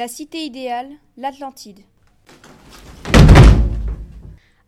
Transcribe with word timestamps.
La 0.00 0.08
cité 0.08 0.46
idéale, 0.46 0.88
l'Atlantide. 1.18 1.80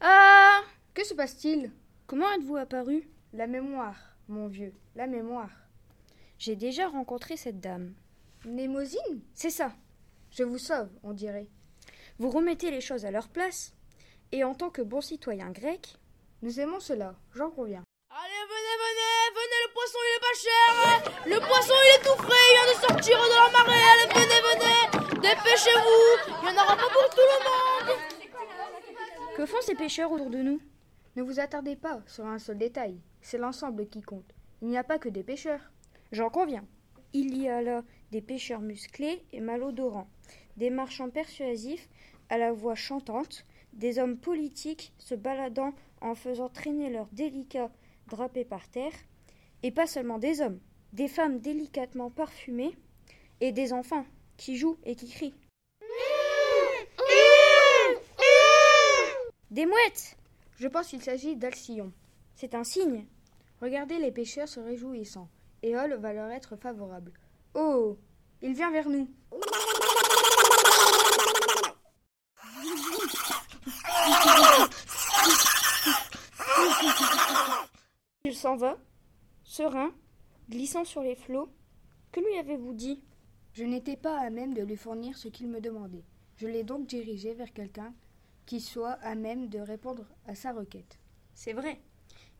Ah 0.02 0.61
Que 0.93 1.06
se 1.06 1.14
passe-t-il? 1.14 1.72
Comment 2.06 2.30
êtes-vous 2.32 2.58
apparu? 2.58 3.08
La 3.32 3.46
mémoire, 3.46 3.96
mon 4.29 4.48
vieux, 4.48 4.75
la 4.95 5.07
mémoire. 5.07 5.48
J'ai 6.36 6.54
déjà 6.54 6.86
rencontré 6.86 7.39
cette 7.39 7.61
dame. 7.61 7.95
Némosine 8.45 9.22
C'est 9.32 9.48
ça. 9.48 9.72
Je 10.32 10.43
vous 10.43 10.58
sauve, 10.58 10.90
on 11.03 11.14
dirait. 11.14 11.49
Vous 12.18 12.29
remettez 12.29 12.71
les 12.71 12.82
choses 12.82 13.07
à 13.07 13.11
leur 13.11 13.30
place, 13.30 13.72
et 14.32 14.44
en 14.44 14.54
tant 14.54 14.68
que 14.68 14.82
bon 14.82 15.00
citoyen 15.00 15.50
grec, 15.50 15.96
nous 16.43 16.61
aimons 16.61 16.79
cela, 16.79 17.14
j'en 17.35 17.49
conviens. 17.49 17.85
Allez, 18.11 18.44
venez, 18.50 18.76
venez, 18.85 19.40
venez, 19.40 19.61
le 19.67 19.72
poisson 19.72 19.99
il 20.04 20.14
est 20.14 20.21
pas 20.21 20.36
cher 20.44 21.25
Le 21.25 21.39
poisson 21.40 21.72
il 21.72 21.89
est 21.94 22.04
tout 22.07 22.22
frais, 22.22 22.36
il 22.36 22.53
vient 22.53 22.75
de 22.75 22.86
sortir 22.86 23.18
de 23.18 23.29
la 23.30 23.50
marée, 23.50 23.80
allez, 23.93 24.12
venez, 24.12 24.40
venez 24.43 25.01
Dépêchez-vous, 25.22 26.32
il 26.40 26.43
n'y 26.43 26.58
en 26.58 26.62
aura 26.64 26.75
pas 26.75 26.82
pour 26.82 27.08
tout 27.11 27.21
le 27.21 27.89
monde 27.89 27.96
Que 29.36 29.46
font 29.46 29.61
ces 29.61 29.76
pêcheurs 29.76 30.11
autour 30.11 30.31
de 30.31 30.43
nous? 30.43 30.61
Ne 31.14 31.22
vous 31.22 31.39
attardez 31.39 31.76
pas 31.76 32.00
sur 32.08 32.27
un 32.27 32.41
seul 32.41 32.58
détail, 32.58 33.00
c'est 33.20 33.39
l'ensemble 33.39 33.86
qui 33.86 34.03
compte. 34.03 34.34
Il 34.62 34.69
n'y 34.69 34.77
a 34.77 34.83
pas 34.83 34.98
que 34.98 35.08
des 35.08 35.22
pêcheurs. 35.22 35.70
J'en 36.11 36.28
conviens. 36.28 36.64
Il 37.12 37.41
y 37.41 37.48
a 37.48 37.62
là 37.62 37.84
des 38.11 38.20
pêcheurs 38.20 38.62
musclés 38.62 39.25
et 39.33 39.41
malodorants, 39.41 40.08
des 40.56 40.70
marchands 40.70 41.11
persuasifs 41.11 41.89
à 42.28 42.36
la 42.36 42.53
voix 42.53 42.75
chantante, 42.75 43.47
des 43.75 44.00
hommes 44.00 44.19
politiques 44.19 44.92
se 44.98 45.14
baladant 45.14 45.73
en 46.00 46.17
faisant 46.17 46.48
traîner 46.48 46.91
leurs 46.91 47.09
délicats 47.12 47.70
drapés 48.09 48.45
par 48.45 48.69
terre, 48.69 48.92
et 49.62 49.70
pas 49.70 49.86
seulement 49.86 50.19
des 50.19 50.41
hommes, 50.41 50.59
des 50.92 51.06
femmes 51.06 51.39
délicatement 51.39 52.11
parfumées, 52.11 52.77
et 53.41 53.53
des 53.53 53.73
enfants 53.73 54.05
qui 54.43 54.57
jouent 54.57 54.79
et 54.85 54.97
qui 54.97 55.09
crient. 55.09 55.35
Des 59.53 59.67
mouettes 59.67 60.17
Je 60.59 60.67
pense 60.67 60.89
qu'il 60.89 61.01
s'agit 61.01 61.37
d'Alcyon. 61.37 61.93
C'est 62.34 62.57
un 62.57 62.65
signe. 62.65 63.07
Regardez 63.61 63.99
les 63.99 64.11
pêcheurs 64.11 64.49
se 64.49 64.59
réjouissant. 64.59 65.29
Éole 65.62 65.95
va 65.95 66.12
leur 66.12 66.29
être 66.31 66.57
favorable. 66.57 67.12
Oh 67.55 67.97
Il 68.41 68.55
vient 68.55 68.73
vers 68.73 68.89
nous. 68.89 69.09
Il 78.25 78.34
s'en 78.34 78.56
va, 78.56 78.77
serein, 79.45 79.93
glissant 80.51 80.84
sur 80.84 81.03
les 81.03 81.15
flots. 81.15 81.49
Que 82.11 82.19
lui 82.19 82.37
avez-vous 82.39 82.75
dit? 82.75 83.05
Je 83.55 83.64
n'étais 83.64 83.97
pas 83.97 84.19
à 84.19 84.31
même 84.31 84.55
de 84.55 84.62
lui 84.62 84.77
fournir 84.77 85.19
ce 85.19 85.28
qu'il 85.28 85.48
me 85.48 85.61
demandait. 85.61 86.05
Je 86.36 86.47
l'ai 86.47 86.64
donc 86.64 86.86
dirigé 86.86 87.34
vers 87.34 87.53
quelqu'un 87.53 87.92
qui 88.47 88.61
soit 88.61 88.92
à 89.03 89.14
même 89.14 89.48
de 89.48 89.59
répondre 89.59 90.06
à 90.27 90.34
sa 90.34 90.53
requête. 90.53 90.98
C'est 91.34 91.53
vrai 91.53 91.78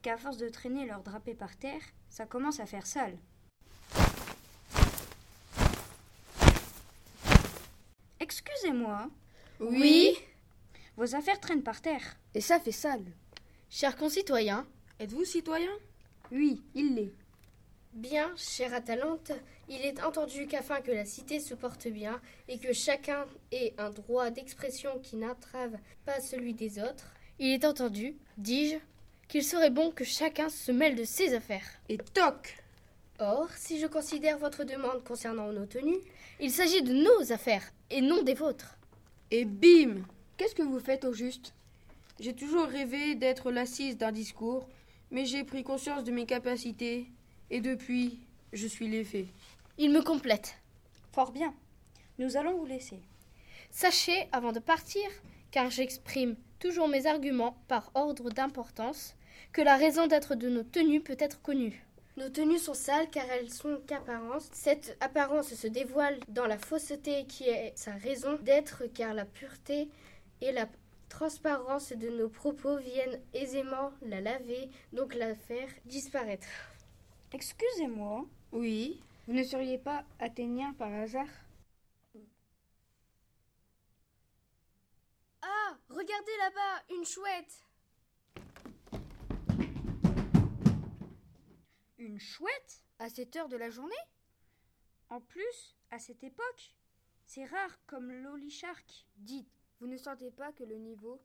qu'à 0.01 0.17
force 0.17 0.39
de 0.39 0.49
traîner 0.49 0.87
leur 0.87 1.03
drapé 1.03 1.35
par 1.35 1.57
terre, 1.57 1.83
ça 2.09 2.25
commence 2.25 2.61
à 2.61 2.67
faire 2.67 2.87
sale. 2.87 3.19
Excusez-moi. 8.19 9.11
Oui 9.61 10.17
Vos 10.97 11.15
affaires 11.15 11.41
traînent 11.41 11.63
par 11.63 11.83
terre. 11.83 12.17
Et 12.35 12.41
ça 12.41 12.59
fait 12.59 12.73
sale. 12.73 13.05
Chers 13.69 13.97
concitoyens, 13.97 14.67
êtes-vous 14.99 15.25
citoyen? 15.25 15.73
Oui, 16.31 16.63
il 16.75 16.95
l'est. 16.95 17.13
Bien, 18.13 18.31
chère 18.37 18.75
Atalante, 18.75 19.33
il 19.71 19.81
est 19.87 20.03
entendu 20.03 20.47
qu'afin 20.47 20.83
que 20.83 20.91
la 20.91 21.07
cité 21.07 21.41
se 21.41 21.55
porte 21.55 21.89
bien 21.89 22.21
et 22.47 22.59
que 22.59 22.75
chacun 22.75 23.25
ait 23.53 23.73
un 23.79 23.89
droit 23.89 24.29
d'expression 24.29 24.99
qui 25.03 25.17
n'entrave 25.17 25.79
pas 26.05 26.21
celui 26.21 26.53
des 26.53 26.79
autres, 26.79 27.15
il 27.39 27.53
est 27.53 27.65
entendu, 27.65 28.19
dis-je, 28.37 28.77
qu'il 29.29 29.43
serait 29.43 29.71
bon 29.71 29.93
que 29.93 30.05
chacun 30.05 30.51
se 30.51 30.71
mêle 30.73 30.95
de 30.95 31.05
ses 31.05 31.33
affaires. 31.33 31.65
Et 31.89 31.97
toc 31.97 32.59
Or, 33.19 33.49
si 33.57 33.81
je 33.81 33.87
considère 33.87 34.37
votre 34.37 34.65
demande 34.65 35.03
concernant 35.05 35.51
nos 35.51 35.65
tenues, 35.65 36.03
il 36.39 36.51
s'agit 36.51 36.83
de 36.83 36.93
nos 36.93 37.33
affaires 37.33 37.73
et 37.89 38.03
non 38.03 38.23
des 38.23 38.35
vôtres. 38.35 38.77
Et 39.31 39.47
bim 39.47 40.03
Qu'est-ce 40.37 40.55
que 40.55 40.63
vous 40.63 40.81
faites 40.81 41.07
au 41.07 41.15
juste? 41.15 41.55
J'ai 42.21 42.35
toujours 42.35 42.67
rêvé 42.67 43.15
d'être 43.15 43.51
l'assise 43.51 43.97
d'un 43.97 44.13
discours, 44.13 44.69
mais 45.11 45.25
j'ai 45.25 45.45
pris 45.45 45.65
conscience 45.65 46.05
de 46.05 46.13
mes 46.13 46.27
capacités, 46.27 47.07
et 47.53 47.61
depuis, 47.61 48.19
je 48.55 48.67
suis 48.67 48.89
l'effet. 48.89 49.27
Il 49.77 49.93
me 49.93 50.03
complète. 50.03 50.57
Fort 51.13 51.33
bien. 51.33 51.55
Nous 52.19 52.39
allons 52.39 52.57
vous 52.57 52.65
laisser. 52.65 52.99
Sachez, 53.71 54.27
avant 54.33 54.53
de 54.53 54.59
partir, 54.59 55.05
car 55.51 55.71
j'exprime 55.71 56.35
toujours 56.59 56.89
mes 56.89 57.07
arguments 57.07 57.59
par 57.69 57.91
ordre 57.95 58.31
d'importance, 58.31 59.15
que 59.53 59.61
la 59.61 59.77
raison 59.77 60.07
d'être 60.07 60.35
de 60.35 60.49
nos 60.49 60.63
tenues 60.63 61.03
peut 61.03 61.17
être 61.19 61.43
connue. 61.43 61.85
Nos 62.17 62.31
tenues 62.31 62.59
sont 62.59 62.75
sales 62.75 63.11
car 63.11 63.27
elles 63.31 63.51
sont 63.51 63.81
qu'apparence. 63.87 64.49
Cette 64.53 64.97
apparence 65.01 65.53
se 65.55 65.67
dévoile 65.67 66.21
dans 66.29 66.47
la 66.47 66.59
fausseté 66.59 67.27
qui 67.27 67.45
est 67.45 67.73
sa 67.77 67.93
raison 67.93 68.39
d'être 68.41 68.85
car 68.95 69.13
la 69.13 69.27
pureté 69.27 69.91
et 70.41 70.53
la 70.53 70.67
transparence 71.11 71.93
de 71.93 72.09
nos 72.09 72.31
propos 72.31 72.79
viennent 72.79 73.21
aisément 73.35 73.93
la 74.01 74.23
laver, 74.23 74.71
donc 74.95 75.15
la 75.15 75.35
faire 75.35 75.69
disparaître. 75.85 76.49
Excusez-moi. 77.35 78.27
Oui. 78.53 79.03
Vous 79.27 79.33
ne 79.33 79.43
seriez 79.43 79.79
pas 79.79 80.05
athénien 80.19 80.75
par 80.75 80.93
hasard? 80.93 81.29
Ah 85.41 85.77
Regardez 85.89 86.37
là-bas, 86.39 86.95
une 86.95 87.05
chouette. 87.05 87.65
Une 91.99 92.19
chouette? 92.19 92.85
À 92.99 93.09
cette 93.09 93.35
heure 93.37 93.49
de 93.49 93.57
la 93.57 93.71
journée? 93.71 93.95
En 95.09 95.21
plus, 95.21 95.77
à 95.91 95.99
cette 95.99 96.23
époque 96.23 96.75
C'est 97.27 97.45
rare 97.47 97.79
comme 97.87 98.13
l'olicharque. 98.13 99.07
Dites, 99.17 99.51
vous 99.81 99.87
ne 99.87 99.97
sentez 99.97 100.31
pas 100.31 100.53
que 100.53 100.65
le 100.65 100.77
niveau, 100.77 101.23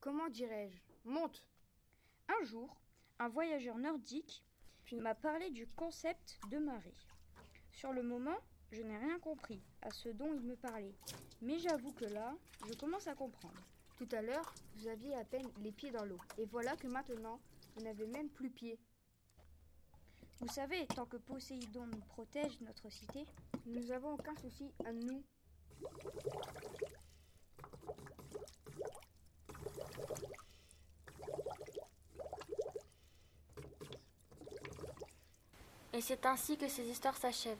comment 0.00 0.28
dirais-je, 0.28 0.82
monte? 1.04 1.46
Un 2.28 2.44
jour, 2.44 2.80
un 3.18 3.28
voyageur 3.28 3.78
nordique 3.78 4.44
m'a 4.96 5.14
parlé 5.14 5.50
du 5.50 5.66
concept 5.66 6.38
de 6.50 6.58
marée. 6.58 6.94
Sur 7.72 7.92
le 7.92 8.02
moment, 8.02 8.36
je 8.72 8.82
n'ai 8.82 8.98
rien 8.98 9.18
compris 9.18 9.60
à 9.82 9.90
ce 9.90 10.08
dont 10.08 10.32
il 10.34 10.40
me 10.42 10.56
parlait. 10.56 10.94
Mais 11.42 11.58
j'avoue 11.58 11.92
que 11.92 12.04
là, 12.04 12.34
je 12.68 12.74
commence 12.74 13.06
à 13.06 13.14
comprendre. 13.14 13.60
Tout 13.96 14.08
à 14.12 14.22
l'heure, 14.22 14.54
vous 14.76 14.88
aviez 14.88 15.14
à 15.14 15.24
peine 15.24 15.48
les 15.62 15.72
pieds 15.72 15.90
dans 15.90 16.04
l'eau. 16.04 16.18
Et 16.38 16.44
voilà 16.46 16.76
que 16.76 16.86
maintenant, 16.86 17.40
vous 17.74 17.84
n'avez 17.84 18.06
même 18.06 18.28
plus 18.28 18.50
pied. 18.50 18.78
Vous 20.40 20.48
savez, 20.48 20.86
tant 20.86 21.04
que 21.04 21.18
Poséidon 21.18 21.86
nous 21.86 22.00
protège 22.08 22.60
notre 22.62 22.90
cité, 22.90 23.26
nous 23.66 23.84
n'avons 23.88 24.14
aucun 24.14 24.34
souci 24.36 24.72
à 24.86 24.92
nous. 24.92 25.22
Et 36.00 36.02
c'est 36.02 36.24
ainsi 36.24 36.56
que 36.56 36.66
ces 36.66 36.88
histoires 36.88 37.14
s'achèvent. 37.14 37.58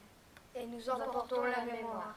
Et 0.55 0.65
nous 0.65 0.89
en 0.89 0.97
portons 1.11 1.43
la 1.43 1.63
mémoire. 1.63 2.15